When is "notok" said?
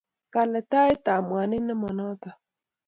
1.97-2.37